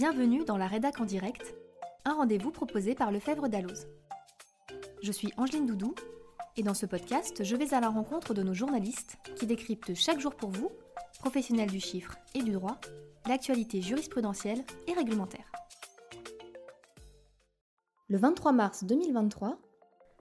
Bienvenue 0.00 0.46
dans 0.46 0.56
la 0.56 0.66
Rédac 0.66 0.98
en 0.98 1.04
direct, 1.04 1.54
un 2.06 2.14
rendez-vous 2.14 2.50
proposé 2.50 2.94
par 2.94 3.12
Lefebvre 3.12 3.50
Dalloz. 3.50 3.86
Je 5.02 5.12
suis 5.12 5.30
Angeline 5.36 5.66
Doudou 5.66 5.94
et 6.56 6.62
dans 6.62 6.72
ce 6.72 6.86
podcast, 6.86 7.44
je 7.44 7.54
vais 7.54 7.74
à 7.74 7.80
la 7.80 7.90
rencontre 7.90 8.32
de 8.32 8.42
nos 8.42 8.54
journalistes 8.54 9.18
qui 9.36 9.46
décryptent 9.46 9.94
chaque 9.94 10.18
jour 10.18 10.34
pour 10.34 10.48
vous, 10.48 10.70
professionnels 11.18 11.70
du 11.70 11.80
chiffre 11.80 12.16
et 12.34 12.42
du 12.42 12.52
droit, 12.52 12.80
l'actualité 13.28 13.82
jurisprudentielle 13.82 14.64
et 14.86 14.94
réglementaire. 14.94 15.52
Le 18.08 18.16
23 18.16 18.52
mars 18.52 18.84
2023, 18.84 19.58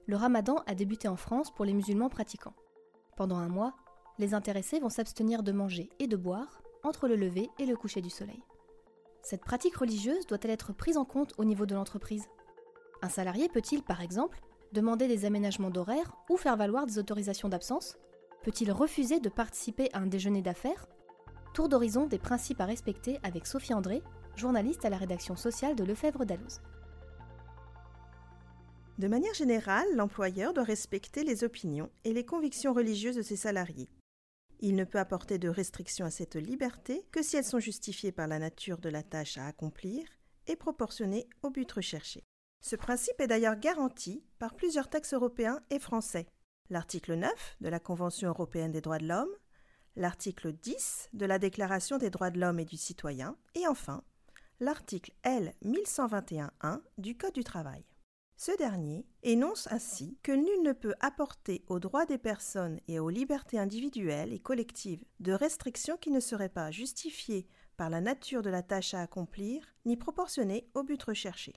le 0.08 0.16
ramadan 0.18 0.58
a 0.68 0.76
débuté 0.76 1.08
en 1.08 1.16
France 1.16 1.52
pour 1.52 1.64
les 1.64 1.74
musulmans 1.74 2.10
pratiquants. 2.10 2.56
Pendant 3.16 3.38
un 3.38 3.48
mois, 3.48 3.76
les 4.18 4.34
intéressés 4.34 4.82
vont 4.82 4.90
s'abstenir 4.90 5.42
de 5.42 5.54
manger 5.54 5.90
et 6.00 6.08
de 6.08 6.18
boire 6.18 6.62
entre 6.84 7.08
le 7.08 7.16
lever 7.16 7.50
et 7.60 7.66
le 7.66 7.78
coucher 7.78 8.02
du 8.02 8.10
soleil. 8.10 8.44
Cette 9.30 9.46
pratique 9.46 9.76
religieuse 9.76 10.26
doit-elle 10.26 10.50
être 10.50 10.74
prise 10.74 10.98
en 10.98 11.06
compte 11.06 11.36
au 11.38 11.46
niveau 11.46 11.68
de 11.68 11.76
l'entreprise? 11.76 12.26
Un 13.04 13.10
salarié 13.10 13.48
peut-il, 13.48 13.84
par 13.84 14.02
exemple, 14.02 14.42
demander 14.72 15.08
des 15.08 15.24
aménagements 15.24 15.70
d'horaire 15.70 16.16
ou 16.32 16.36
faire 16.38 16.58
valoir 16.58 16.88
des 16.88 16.98
autorisations 16.98 17.48
d'absence? 17.48 18.00
Peut-il 18.42 18.72
refuser 18.72 19.20
de 19.20 19.30
participer 19.30 19.88
à 19.94 20.00
un 20.00 20.08
déjeuner 20.08 20.42
d'affaires? 20.42 20.88
Tour 21.54 21.70
d'horizon 21.70 22.08
des 22.08 22.18
principes 22.18 22.60
à 22.60 22.66
respecter 22.66 23.20
avec 23.22 23.46
Sophie 23.46 23.76
André, 23.76 24.02
journaliste 24.36 24.84
à 24.84 24.90
la 24.90 24.98
rédaction 24.98 25.36
sociale 25.36 25.76
de 25.76 25.84
Lefebvre 25.84 26.26
Dalloz. 26.26 26.60
De 28.98 29.08
manière 29.08 29.36
générale, 29.36 29.86
l'employeur 29.94 30.56
doit 30.56 30.64
respecter 30.64 31.24
les 31.24 31.44
opinions 31.44 31.92
et 32.04 32.14
les 32.14 32.26
convictions 32.26 32.74
religieuses 32.74 33.18
de 33.18 33.22
ses 33.22 33.36
salariés. 33.36 33.90
Il 34.60 34.76
ne 34.76 34.84
peut 34.84 35.00
apporter 35.00 35.38
de 35.38 35.48
restrictions 35.48 36.06
à 36.06 36.12
cette 36.12 36.36
liberté 36.36 37.06
que 37.12 37.24
si 37.24 37.38
elles 37.38 37.46
sont 37.46 37.60
justifiées 37.60 38.12
par 38.12 38.28
la 38.28 38.40
nature 38.40 38.78
de 38.78 38.90
la 38.90 39.04
tâche 39.04 39.38
à 39.38 39.46
accomplir 39.46 40.06
et 40.48 40.56
proportionnées 40.56 41.30
au 41.44 41.50
but 41.50 41.72
recherché. 41.72 42.24
Ce 42.62 42.76
principe 42.76 43.20
est 43.20 43.28
d'ailleurs 43.28 43.58
garanti 43.58 44.26
par 44.38 44.56
plusieurs 44.56 44.90
textes 44.90 45.14
européens 45.14 45.62
et 45.70 45.80
français. 45.80 46.28
L'article 46.70 47.16
9 47.16 47.58
de 47.62 47.70
la 47.70 47.80
Convention 47.80 48.28
européenne 48.28 48.72
des 48.72 48.82
droits 48.82 49.00
de 49.00 49.08
l'homme, 49.08 49.32
l'article 49.96 50.52
10 50.52 51.10
de 51.14 51.26
la 51.26 51.40
Déclaration 51.40 51.98
des 51.98 52.10
droits 52.10 52.30
de 52.30 52.40
l'homme 52.40 52.60
et 52.60 52.66
du 52.66 52.78
citoyen, 52.78 53.38
et 53.56 53.66
enfin 53.68 54.04
l'article 54.60 55.14
L 55.24 55.54
1121.1 55.64 56.82
du 56.98 57.16
Code 57.16 57.34
du 57.34 57.46
travail. 57.46 57.86
Ce 58.42 58.56
dernier 58.56 59.06
énonce 59.22 59.68
ainsi 59.70 60.18
que 60.24 60.32
nul 60.32 60.64
ne 60.64 60.72
peut 60.72 60.94
apporter 61.02 61.66
aux 61.68 61.80
droits 61.80 62.06
des 62.06 62.18
personnes 62.18 62.80
et 62.88 62.98
aux 62.98 63.10
libertés 63.10 63.60
individuelles 63.60 64.32
et 64.32 64.40
collectives 64.40 65.04
de 65.20 65.34
restrictions 65.34 65.98
qui 65.98 66.10
ne 66.10 66.22
seraient 66.22 66.48
pas 66.48 66.72
justifiées 66.72 67.50
par 67.76 67.90
la 67.90 68.00
nature 68.00 68.42
de 68.42 68.50
la 68.50 68.64
tâche 68.64 68.94
à 68.94 69.02
accomplir 69.02 69.62
ni 69.84 69.98
proportionnées 69.98 70.70
au 70.74 70.84
but 70.84 71.04
recherché. 71.04 71.52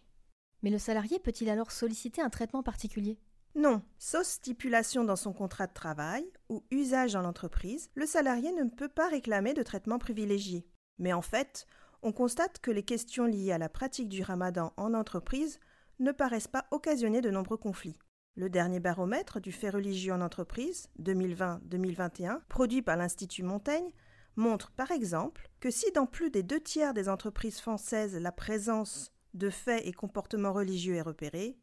Mais 0.64 0.70
le 0.70 0.78
salarié 0.80 1.20
peut-il 1.20 1.50
alors 1.50 1.70
solliciter 1.70 2.20
un 2.20 2.30
traitement 2.30 2.64
particulier? 2.64 3.16
Non, 3.54 3.82
sauf 3.96 4.26
stipulation 4.26 5.04
dans 5.04 5.14
son 5.14 5.32
contrat 5.32 5.68
de 5.68 5.74
travail 5.74 6.28
ou 6.48 6.64
usage 6.72 7.12
dans 7.12 7.22
l'entreprise, 7.22 7.90
le 7.94 8.06
salarié 8.06 8.50
ne 8.50 8.68
peut 8.68 8.88
pas 8.88 9.06
réclamer 9.06 9.54
de 9.54 9.62
traitement 9.62 10.00
privilégié. 10.00 10.66
Mais 10.98 11.12
en 11.12 11.22
fait, 11.22 11.64
on 12.02 12.10
constate 12.10 12.58
que 12.58 12.72
les 12.72 12.82
questions 12.82 13.26
liées 13.26 13.52
à 13.52 13.58
la 13.58 13.68
pratique 13.68 14.08
du 14.08 14.24
ramadan 14.24 14.72
en 14.76 14.94
entreprise 14.94 15.60
ne 16.02 16.12
paraissent 16.12 16.48
pas 16.48 16.66
occasionner 16.70 17.20
de 17.20 17.30
nombreux 17.30 17.56
conflits. 17.56 17.96
Le 18.34 18.50
dernier 18.50 18.80
baromètre 18.80 19.40
du 19.40 19.52
fait 19.52 19.70
religieux 19.70 20.12
en 20.12 20.20
entreprise, 20.20 20.88
2020-2021, 21.00 22.40
produit 22.48 22.82
par 22.82 22.96
l'Institut 22.96 23.42
Montaigne, 23.42 23.90
montre 24.36 24.70
par 24.72 24.90
exemple 24.90 25.50
que 25.60 25.70
si 25.70 25.90
dans 25.92 26.06
plus 26.06 26.30
des 26.30 26.42
deux 26.42 26.60
tiers 26.60 26.94
des 26.94 27.08
entreprises 27.08 27.60
françaises 27.60 28.16
la 28.16 28.32
présence 28.32 29.12
de 29.34 29.50
faits 29.50 29.86
et 29.86 29.92
comportements 29.92 30.52
religieux 30.52 30.94
est 30.94 31.02
repérée, 31.02 31.58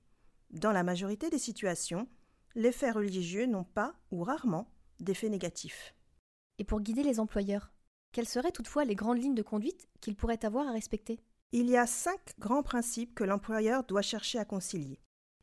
dans 0.52 0.72
la 0.72 0.84
majorité 0.84 1.30
des 1.30 1.40
situations, 1.40 2.08
les 2.56 2.72
faits 2.72 2.96
religieux 2.96 3.46
n'ont 3.46 3.64
pas 3.64 3.96
ou 4.12 4.24
rarement 4.24 4.72
d'effets 5.00 5.30
négatifs. 5.30 5.96
Et 6.60 6.64
pour 6.64 6.82
guider 6.82 7.04
les 7.04 7.20
employeurs, 7.20 7.72
quelles 8.12 8.28
seraient 8.28 8.52
toutefois 8.52 8.86
les 8.86 8.96
grandes 8.96 9.22
lignes 9.22 9.36
de 9.36 9.44
conduite 9.44 9.88
qu'ils 10.02 10.16
pourraient 10.16 10.46
avoir 10.46 10.68
à 10.68 10.72
respecter? 10.72 11.20
Il 11.52 11.70
y 11.70 11.78
a 11.78 11.88
cinq 11.88 12.20
grands 12.38 12.64
principes 12.64 13.16
que 13.16 13.24
l'employeur 13.24 13.84
doit 13.84 14.02
chercher 14.02 14.38
à 14.38 14.46
concilier. 14.46 15.00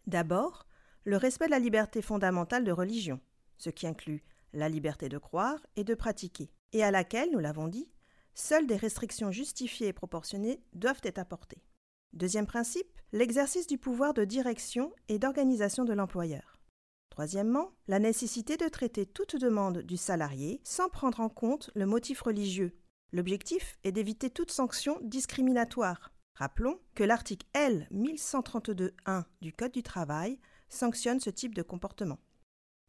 D'abord, 0.07 0.67
le 1.05 1.17
respect 1.17 1.47
de 1.47 1.51
la 1.51 1.59
liberté 1.59 2.01
fondamentale 2.01 2.65
de 2.65 2.73
religion, 2.73 3.21
ce 3.59 3.71
qui 3.71 3.87
inclut 3.87 4.25
la 4.53 4.69
liberté 4.69 5.09
de 5.09 5.19
croire 5.19 5.59
et 5.75 5.85
de 5.85 5.95
pratiquer, 5.95 6.51
et 6.73 6.85
à 6.85 6.91
laquelle, 6.91 7.31
nous 7.33 7.41
l'avons 7.41 7.69
dit, 7.69 7.89
seules 8.35 8.67
des 8.67 8.77
restrictions 8.77 9.33
justifiées 9.33 9.89
et 9.89 9.93
proportionnées 9.93 10.63
doivent 10.75 11.01
être 11.03 11.19
apportées. 11.19 11.65
Deuxième 12.13 12.47
principe, 12.47 13.01
l'exercice 13.13 13.67
du 13.67 13.79
pouvoir 13.79 14.15
de 14.15 14.25
direction 14.25 14.93
et 15.09 15.19
d'organisation 15.19 15.85
de 15.85 15.93
l'employeur. 15.93 16.61
Troisièmement, 17.11 17.73
la 17.89 17.99
nécessité 17.99 18.57
de 18.57 18.69
traiter 18.69 19.07
toute 19.07 19.37
demande 19.37 19.79
du 19.79 19.97
salarié 19.97 20.61
sans 20.65 20.89
prendre 20.89 21.21
en 21.21 21.29
compte 21.29 21.71
le 21.75 21.87
motif 21.87 22.21
religieux, 22.21 22.77
L'objectif 23.13 23.79
est 23.85 23.93
d'éviter 23.93 24.31
toute 24.31 24.51
sanction 24.51 24.99
discriminatoire. 25.03 26.13
Rappelons 26.35 26.81
que 26.95 27.05
l'article 27.05 27.47
L 27.53 27.89
1132.1 27.93 29.25
du 29.41 29.53
Code 29.53 29.73
du 29.73 29.83
travail 29.83 30.39
sanctionne 30.69 31.21
ce 31.21 31.31
type 31.31 31.55
de 31.55 31.63
comportement. 31.63 32.19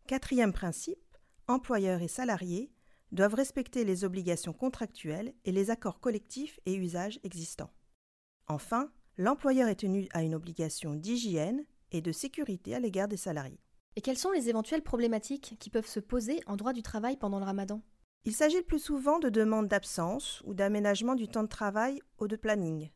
Quatrième 0.08 0.54
principe, 0.54 1.00
employeurs 1.48 2.02
et 2.02 2.08
salariés 2.08 2.72
doivent 3.12 3.36
respecter 3.36 3.86
les 3.86 4.04
obligations 4.04 4.54
contractuelles 4.54 5.34
et 5.46 5.52
les 5.52 5.70
accords 5.70 6.00
collectifs 6.00 6.60
et 6.66 6.76
usages 6.76 7.20
existants. 7.24 7.72
Enfin, 8.48 8.92
l'employeur 9.18 9.70
est 9.70 9.80
tenu 9.80 10.08
à 10.14 10.24
une 10.24 10.36
obligation 10.36 10.96
d'hygiène 10.96 11.66
et 11.92 12.02
de 12.02 12.12
sécurité 12.12 12.76
à 12.76 12.80
l'égard 12.80 13.08
des 13.08 13.18
salariés. 13.18 13.62
Et 13.96 14.02
quelles 14.02 14.18
sont 14.18 14.32
les 14.32 14.50
éventuelles 14.50 14.84
problématiques 14.84 15.56
qui 15.60 15.70
peuvent 15.70 15.88
se 15.88 16.00
poser 16.00 16.42
en 16.48 16.56
droit 16.56 16.74
du 16.74 16.82
travail 16.82 17.18
pendant 17.18 17.40
le 17.40 17.46
ramadan? 17.46 17.82
Il 18.28 18.36
s'agit 18.36 18.58
le 18.58 18.64
plus 18.64 18.80
souvent 18.80 19.20
de 19.20 19.30
demandes 19.30 19.70
d'absence 19.70 20.44
ou 20.44 20.54
d'aménagement 20.54 21.16
du 21.16 21.30
temps 21.30 21.44
de 21.44 21.48
travail 21.48 22.02
ou 22.20 22.28
de 22.28 22.36
planning. 22.36 22.90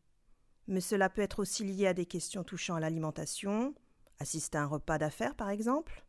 Mais 0.67 0.81
cela 0.81 1.07
peut 1.09 1.21
être 1.21 1.39
aussi 1.39 1.63
lié 1.63 1.87
à 1.87 1.93
des 1.93 2.05
questions 2.05 2.43
touchant 2.43 2.75
à 2.75 2.81
l'alimentation, 2.81 3.73
assister 4.19 4.57
à 4.57 4.63
un 4.63 4.65
repas 4.65 4.97
d'affaires 4.97 5.35
par 5.35 5.49
exemple. 5.49 6.05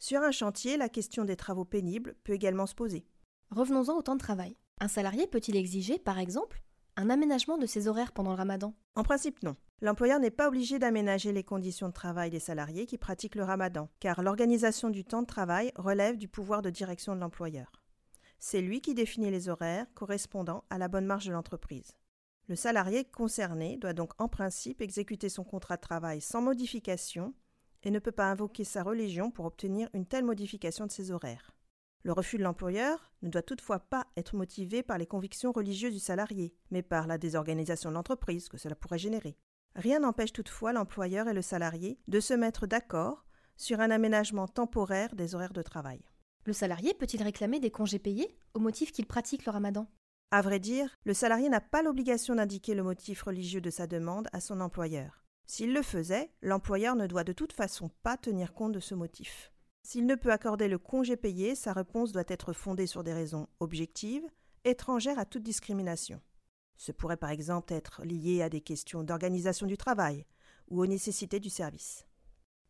Sur 0.00 0.20
un 0.22 0.32
chantier, 0.32 0.76
la 0.76 0.88
question 0.88 1.24
des 1.24 1.36
travaux 1.36 1.64
pénibles 1.64 2.16
peut 2.24 2.32
également 2.32 2.66
se 2.66 2.74
poser. 2.74 3.06
Revenons-en 3.52 3.96
au 3.98 4.02
temps 4.02 4.16
de 4.16 4.20
travail. 4.20 4.56
Un 4.80 4.88
salarié 4.88 5.28
peut-il 5.28 5.54
exiger, 5.54 6.00
par 6.00 6.18
exemple, 6.18 6.60
un 6.96 7.08
aménagement 7.08 7.58
de 7.58 7.66
ses 7.66 7.86
horaires 7.86 8.10
pendant 8.10 8.32
le 8.32 8.38
ramadan? 8.38 8.74
En 8.96 9.04
principe, 9.04 9.44
non. 9.44 9.54
L'employeur 9.80 10.18
n'est 10.18 10.32
pas 10.32 10.48
obligé 10.48 10.80
d'aménager 10.80 11.30
les 11.30 11.44
conditions 11.44 11.86
de 11.86 11.92
travail 11.92 12.30
des 12.30 12.40
salariés 12.40 12.86
qui 12.86 12.98
pratiquent 12.98 13.36
le 13.36 13.44
ramadan, 13.44 13.88
car 14.00 14.24
l'organisation 14.24 14.90
du 14.90 15.04
temps 15.04 15.22
de 15.22 15.28
travail 15.28 15.70
relève 15.76 16.16
du 16.16 16.26
pouvoir 16.26 16.62
de 16.62 16.70
direction 16.70 17.14
de 17.14 17.20
l'employeur. 17.20 17.70
C'est 18.38 18.60
lui 18.60 18.80
qui 18.80 18.94
définit 18.94 19.30
les 19.30 19.48
horaires 19.48 19.86
correspondant 19.94 20.64
à 20.70 20.78
la 20.78 20.88
bonne 20.88 21.06
marge 21.06 21.26
de 21.26 21.32
l'entreprise. 21.32 21.92
Le 22.48 22.54
salarié 22.54 23.04
concerné 23.04 23.76
doit 23.76 23.92
donc 23.92 24.12
en 24.18 24.28
principe 24.28 24.80
exécuter 24.80 25.28
son 25.28 25.42
contrat 25.42 25.76
de 25.76 25.80
travail 25.80 26.20
sans 26.20 26.40
modification 26.40 27.34
et 27.82 27.90
ne 27.90 27.98
peut 27.98 28.12
pas 28.12 28.30
invoquer 28.30 28.64
sa 28.64 28.82
religion 28.82 29.30
pour 29.30 29.46
obtenir 29.46 29.88
une 29.94 30.06
telle 30.06 30.24
modification 30.24 30.86
de 30.86 30.92
ses 30.92 31.10
horaires. 31.10 31.52
Le 32.02 32.12
refus 32.12 32.38
de 32.38 32.44
l'employeur 32.44 33.12
ne 33.22 33.28
doit 33.28 33.42
toutefois 33.42 33.80
pas 33.80 34.06
être 34.16 34.36
motivé 34.36 34.84
par 34.84 34.98
les 34.98 35.06
convictions 35.06 35.50
religieuses 35.50 35.94
du 35.94 35.98
salarié, 35.98 36.54
mais 36.70 36.82
par 36.82 37.08
la 37.08 37.18
désorganisation 37.18 37.90
de 37.90 37.94
l'entreprise 37.94 38.48
que 38.48 38.58
cela 38.58 38.76
pourrait 38.76 38.98
générer. 38.98 39.36
Rien 39.74 40.00
n'empêche 40.00 40.32
toutefois 40.32 40.72
l'employeur 40.72 41.28
et 41.28 41.34
le 41.34 41.42
salarié 41.42 41.98
de 42.06 42.20
se 42.20 42.34
mettre 42.34 42.66
d'accord 42.66 43.24
sur 43.56 43.80
un 43.80 43.90
aménagement 43.90 44.46
temporaire 44.46 45.14
des 45.16 45.34
horaires 45.34 45.52
de 45.52 45.62
travail. 45.62 46.00
Le 46.46 46.52
salarié 46.52 46.94
peut-il 46.94 47.24
réclamer 47.24 47.58
des 47.58 47.72
congés 47.72 47.98
payés 47.98 48.38
au 48.54 48.60
motif 48.60 48.92
qu'il 48.92 49.06
pratique 49.06 49.44
le 49.46 49.50
ramadan? 49.50 49.88
À 50.30 50.42
vrai 50.42 50.60
dire, 50.60 50.94
le 51.04 51.12
salarié 51.12 51.48
n'a 51.48 51.60
pas 51.60 51.82
l'obligation 51.82 52.36
d'indiquer 52.36 52.74
le 52.74 52.84
motif 52.84 53.22
religieux 53.22 53.60
de 53.60 53.68
sa 53.68 53.88
demande 53.88 54.28
à 54.32 54.40
son 54.40 54.60
employeur. 54.60 55.24
S'il 55.46 55.72
le 55.72 55.82
faisait, 55.82 56.30
l'employeur 56.42 56.94
ne 56.94 57.08
doit 57.08 57.24
de 57.24 57.32
toute 57.32 57.52
façon 57.52 57.90
pas 58.04 58.16
tenir 58.16 58.54
compte 58.54 58.70
de 58.70 58.78
ce 58.78 58.94
motif. 58.94 59.50
S'il 59.82 60.06
ne 60.06 60.14
peut 60.14 60.30
accorder 60.30 60.68
le 60.68 60.78
congé 60.78 61.16
payé, 61.16 61.56
sa 61.56 61.72
réponse 61.72 62.12
doit 62.12 62.22
être 62.28 62.52
fondée 62.52 62.86
sur 62.86 63.02
des 63.02 63.12
raisons 63.12 63.48
objectives, 63.58 64.26
étrangères 64.64 65.18
à 65.18 65.24
toute 65.24 65.42
discrimination. 65.42 66.20
Ce 66.76 66.92
pourrait 66.92 67.16
par 67.16 67.30
exemple 67.30 67.72
être 67.72 68.04
lié 68.04 68.42
à 68.42 68.48
des 68.48 68.60
questions 68.60 69.02
d'organisation 69.02 69.66
du 69.66 69.76
travail 69.76 70.24
ou 70.68 70.80
aux 70.80 70.86
nécessités 70.86 71.40
du 71.40 71.50
service. 71.50 72.06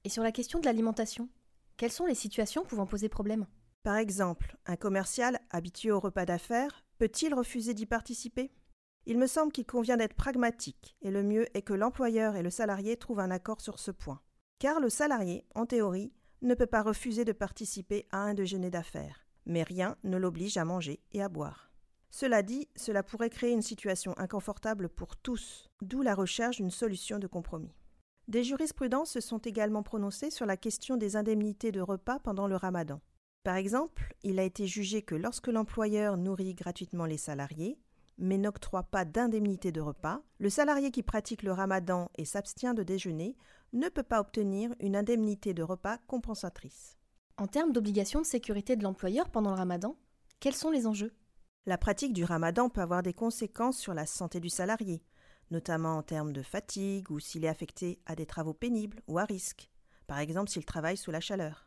Et 0.05 0.08
sur 0.08 0.22
la 0.22 0.32
question 0.32 0.61
de 0.61 0.64
l'alimentation, 0.64 1.29
quelles 1.76 1.93
sont 1.93 2.06
les 2.06 2.14
situations 2.14 2.64
pouvant 2.64 2.87
poser 2.87 3.11
problème? 3.11 3.46
Par 3.87 3.99
exemple, 3.99 4.56
un 4.67 4.75
commercial 4.75 5.38
habitué 5.49 5.93
au 5.93 6.00
repas 6.00 6.25
d'affaires 6.25 6.85
peut-il 6.99 7.33
refuser 7.33 7.73
d'y 7.73 7.87
participer? 7.87 8.50
Il 9.05 9.17
me 9.17 9.29
semble 9.29 9.53
qu'il 9.53 9.65
convient 9.65 9.97
d'être 9.97 10.17
pragmatique, 10.17 10.97
et 11.03 11.12
le 11.12 11.23
mieux 11.23 11.47
est 11.56 11.62
que 11.62 11.73
l'employeur 11.73 12.35
et 12.35 12.43
le 12.43 12.50
salarié 12.50 12.97
trouvent 12.97 13.21
un 13.21 13.31
accord 13.31 13.61
sur 13.61 13.79
ce 13.79 13.93
point. 13.93 14.21
Car 14.59 14.81
le 14.81 14.91
salarié, 14.91 15.47
en 15.55 15.67
théorie, 15.67 16.12
ne 16.43 16.56
peut 16.56 16.67
pas 16.67 16.83
refuser 16.83 17.25
de 17.25 17.31
participer 17.31 18.09
à 18.11 18.19
un 18.19 18.35
déjeuner 18.35 18.71
d'affaires, 18.71 19.25
mais 19.44 19.62
rien 19.62 19.97
ne 20.03 20.17
l'oblige 20.17 20.56
à 20.56 20.65
manger 20.65 20.99
et 21.12 21.23
à 21.23 21.29
boire. 21.29 21.71
Cela 22.11 22.43
dit, 22.43 22.69
cela 22.75 23.05
pourrait 23.05 23.31
créer 23.31 23.53
une 23.53 23.62
situation 23.62 24.19
inconfortable 24.19 24.89
pour 24.89 25.17
tous, 25.17 25.69
d'où 25.81 26.03
la 26.03 26.17
recherche 26.17 26.56
d'une 26.56 26.73
solution 26.73 27.21
de 27.21 27.29
compromis. 27.29 27.77
Des 28.27 28.43
jurisprudences 28.43 29.12
se 29.12 29.21
sont 29.21 29.39
également 29.39 29.85
prononcées 29.85 30.31
sur 30.31 30.44
la 30.44 30.56
question 30.56 30.97
des 30.97 31.15
indemnités 31.15 31.71
de 31.71 31.81
repas 31.81 32.19
pendant 32.19 32.49
le 32.49 32.56
ramadan. 32.56 33.00
Par 33.46 33.54
exemple, 33.54 34.12
il 34.25 34.40
a 34.40 34.43
été 34.43 34.66
jugé 34.66 35.02
que 35.02 35.14
lorsque 35.14 35.46
l'employeur 35.46 36.16
nourrit 36.16 36.56
gratuitement 36.56 37.04
les 37.04 37.16
salariés, 37.16 37.78
mais 38.19 38.38
n'octroie 38.38 38.82
pas 38.82 39.04
d'indemnité 39.04 39.70
de 39.70 39.81
repas, 39.81 40.20
le 40.40 40.50
salarié 40.50 40.90
qui 40.90 41.04
pratique 41.04 41.44
le 41.44 41.52
ramadan 41.52 42.10
et 42.16 42.25
s'abstient 42.25 42.75
de 42.75 42.82
déjeuner 42.82 43.37
ne 43.72 43.88
peut 43.88 44.02
pas 44.02 44.19
obtenir 44.19 44.75
une 44.81 44.96
indemnité 44.96 45.54
de 45.54 45.62
repas 45.62 45.98
compensatrice. 46.08 46.96
En 47.37 47.46
termes 47.46 47.70
d'obligation 47.70 48.20
de 48.20 48.26
sécurité 48.26 48.75
de 48.75 48.82
l'employeur 48.82 49.31
pendant 49.31 49.50
le 49.50 49.58
ramadan, 49.58 49.96
quels 50.40 50.56
sont 50.56 50.72
les 50.72 50.88
enjeux? 50.88 51.14
La 51.66 51.78
pratique 51.78 52.14
du 52.14 52.25
ramadan 52.25 52.69
peut 52.69 52.81
avoir 52.81 53.04
des 53.04 53.14
conséquences 53.14 53.78
sur 53.78 53.94
la 53.94 54.06
santé 54.06 54.40
du 54.40 54.48
salarié, 54.48 55.04
notamment 55.52 55.98
en 55.98 56.02
termes 56.02 56.32
de 56.32 56.43
fatigue 56.43 57.12
ou 57.12 57.20
s'il 57.20 57.44
est 57.44 57.48
affecté 57.48 58.00
à 58.06 58.16
des 58.16 58.26
travaux 58.26 58.54
pénibles 58.54 59.02
ou 59.06 59.20
à 59.20 59.25
risque, 59.25 59.70
par 60.08 60.19
exemple 60.19 60.50
s'il 60.50 60.64
travaille 60.64 60.96
sous 60.96 61.12
la 61.12 61.20
chaleur. 61.20 61.66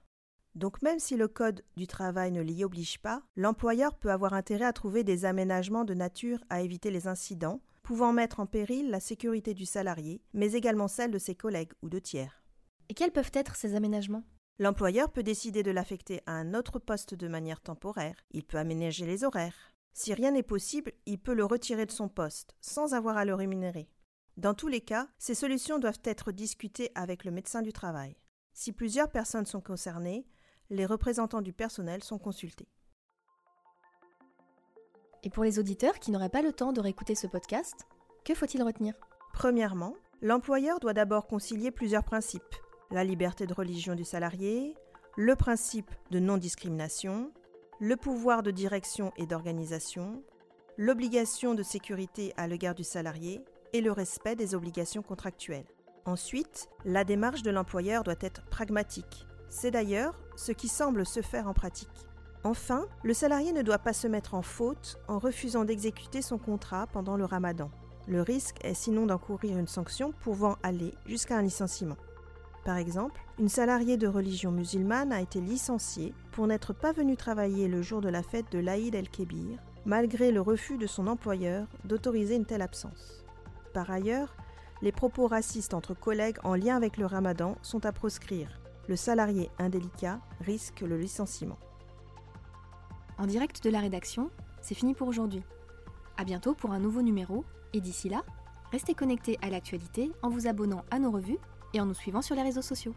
Donc 0.56 0.82
même 0.82 1.00
si 1.00 1.16
le 1.16 1.28
Code 1.28 1.64
du 1.78 1.88
travail 1.88 2.32
ne 2.32 2.42
l'y 2.42 2.64
oblige 2.64 3.00
pas, 3.00 3.22
l'employeur 3.36 3.96
peut 3.96 4.12
avoir 4.12 4.34
intérêt 4.34 4.66
à 4.66 4.74
trouver 4.74 5.04
des 5.04 5.26
aménagements 5.26 5.86
de 5.86 5.94
nature 5.94 6.44
à 6.50 6.62
éviter 6.62 6.92
les 6.92 7.08
incidents, 7.08 7.62
pouvant 7.84 8.14
mettre 8.14 8.40
en 8.40 8.46
péril 8.46 8.90
la 8.90 9.00
sécurité 9.00 9.54
du 9.54 9.66
salarié, 9.66 10.22
mais 10.34 10.54
également 10.54 10.88
celle 10.88 11.12
de 11.12 11.18
ses 11.18 11.36
collègues 11.36 11.74
ou 11.82 11.90
de 11.90 12.00
tiers. 12.00 12.44
Et 12.90 12.94
quels 12.94 13.12
peuvent 13.12 13.32
être 13.34 13.56
ces 13.56 13.76
aménagements? 13.76 14.24
L'employeur 14.58 15.12
peut 15.12 15.24
décider 15.24 15.64
de 15.64 15.72
l'affecter 15.72 16.22
à 16.26 16.34
un 16.34 16.54
autre 16.54 16.80
poste 16.80 17.16
de 17.16 17.28
manière 17.28 17.62
temporaire, 17.62 18.26
il 18.32 18.44
peut 18.44 18.58
aménager 18.58 19.06
les 19.06 19.24
horaires, 19.24 19.72
si 19.94 20.14
rien 20.14 20.32
n'est 20.32 20.44
possible, 20.44 20.94
il 21.06 21.20
peut 21.20 21.34
le 21.34 21.46
retirer 21.46 21.86
de 21.86 21.92
son 21.92 22.10
poste, 22.10 22.56
sans 22.62 22.94
avoir 22.94 23.18
à 23.18 23.26
le 23.26 23.34
rémunérer. 23.34 23.90
Dans 24.38 24.54
tous 24.54 24.68
les 24.68 24.82
cas, 24.82 25.08
ces 25.18 25.36
solutions 25.36 25.80
doivent 25.80 26.00
être 26.04 26.32
discutées 26.32 26.92
avec 26.96 27.26
le 27.26 27.32
médecin 27.32 27.62
du 27.62 27.74
travail. 27.74 28.16
Si 28.54 28.72
plusieurs 28.72 29.12
personnes 29.12 29.46
sont 29.46 29.62
concernées, 29.62 30.26
les 30.70 30.86
représentants 30.86 31.42
du 31.42 31.54
personnel 31.54 32.04
sont 32.04 32.20
consultés. 32.20 32.68
Et 35.24 35.30
pour 35.30 35.44
les 35.44 35.60
auditeurs 35.60 36.00
qui 36.00 36.12
n'auraient 36.12 36.30
pas 36.30 36.42
le 36.42 36.54
temps 36.54 36.72
de 36.72 36.80
réécouter 36.80 37.16
ce 37.16 37.28
podcast, 37.28 37.88
que 38.24 38.36
faut-il 38.36 38.64
retenir? 38.64 38.94
Premièrement, 39.34 39.96
l'employeur 40.22 40.80
doit 40.80 40.94
d'abord 40.94 41.28
concilier 41.28 41.72
plusieurs 41.72 42.04
principes. 42.04 42.56
La 42.92 43.04
liberté 43.04 43.46
de 43.46 43.54
religion 43.54 43.96
du 43.96 44.06
salarié, 44.06 44.76
le 45.18 45.36
principe 45.36 45.92
de 46.12 46.20
non-discrimination, 46.20 47.32
le 47.80 47.98
pouvoir 47.98 48.44
de 48.44 48.52
direction 48.52 49.12
et 49.18 49.26
d'organisation, 49.26 50.24
l'obligation 50.78 51.56
de 51.56 51.64
sécurité 51.64 52.34
à 52.38 52.48
l'égard 52.48 52.76
du 52.76 52.84
salarié 52.84 53.44
et 53.74 53.82
le 53.82 53.92
respect 53.92 54.36
des 54.36 54.56
obligations 54.56 55.02
contractuelles. 55.02 55.68
Ensuite, 56.06 56.70
la 56.86 57.04
démarche 57.04 57.44
de 57.44 57.52
l'employeur 57.52 58.04
doit 58.04 58.16
être 58.22 58.46
pragmatique. 58.50 59.28
C'est 59.50 59.72
d'ailleurs 59.72 60.20
ce 60.40 60.54
qui 60.54 60.70
semble 60.70 61.06
se 61.06 61.22
faire 61.22 61.50
en 61.50 61.54
pratique. 61.54 62.08
Enfin, 62.46 62.86
le 63.04 63.14
salarié 63.14 63.52
ne 63.52 63.62
doit 63.62 63.78
pas 63.78 63.92
se 63.92 64.08
mettre 64.08 64.36
en 64.36 64.42
faute 64.42 64.98
en 65.10 65.20
refusant 65.20 65.66
d'exécuter 65.66 66.22
son 66.22 66.38
contrat 66.38 66.88
pendant 66.88 67.18
le 67.18 67.26
ramadan. 67.26 67.70
Le 68.08 68.22
risque 68.22 68.56
est 68.64 68.74
sinon 68.74 69.06
d'encourir 69.06 69.58
une 69.58 69.68
sanction 69.68 70.14
pouvant 70.22 70.56
aller 70.64 70.94
jusqu'à 71.06 71.38
un 71.38 71.42
licenciement. 71.42 71.98
Par 72.64 72.78
exemple, 72.78 73.20
une 73.38 73.50
salariée 73.50 73.98
de 73.98 74.08
religion 74.08 74.52
musulmane 74.52 75.12
a 75.12 75.22
été 75.22 75.42
licenciée 75.42 76.14
pour 76.32 76.48
n'être 76.48 76.72
pas 76.72 76.94
venue 76.94 77.18
travailler 77.18 77.68
le 77.68 77.82
jour 77.82 78.00
de 78.00 78.10
la 78.10 78.24
fête 78.24 78.50
de 78.52 78.60
l'Aïd 78.60 78.96
el-Kébir, 78.96 79.60
malgré 79.86 80.32
le 80.32 80.40
refus 80.40 80.78
de 80.78 80.88
son 80.88 81.08
employeur 81.08 81.68
d'autoriser 81.84 82.36
une 82.36 82.46
telle 82.46 82.62
absence. 82.62 83.26
Par 83.74 83.92
ailleurs, 83.92 84.34
les 84.82 84.94
propos 84.94 85.28
racistes 85.28 85.74
entre 85.74 85.94
collègues 85.94 86.38
en 86.44 86.56
lien 86.56 86.78
avec 86.78 86.96
le 86.96 87.06
ramadan 87.06 87.58
sont 87.62 87.86
à 87.86 87.92
proscrire. 87.92 88.60
Le 88.90 88.96
salarié 88.96 89.52
indélicat 89.60 90.20
risque 90.42 90.82
le 90.82 90.98
licenciement. 90.98 91.60
En 93.20 93.28
direct 93.28 93.64
de 93.64 93.70
la 93.70 93.82
rédaction, 93.82 94.32
c'est 94.64 94.74
fini 94.74 94.96
pour 94.96 95.08
aujourd'hui. 95.08 95.44
À 96.18 96.24
bientôt 96.24 96.56
pour 96.56 96.72
un 96.72 96.80
nouveau 96.80 97.04
numéro, 97.04 97.46
et 97.74 97.82
d'ici 97.82 98.10
là, 98.10 98.24
restez 98.72 98.96
connectés 98.96 99.38
à 99.44 99.52
l'actualité 99.52 100.12
en 100.24 100.30
vous 100.30 100.48
abonnant 100.48 100.84
à 100.90 100.98
nos 100.98 101.12
revues 101.12 101.38
et 101.76 101.80
en 101.80 101.86
nous 101.86 101.94
suivant 101.94 102.24
sur 102.24 102.36
les 102.36 102.42
réseaux 102.42 102.64
sociaux. 102.64 102.96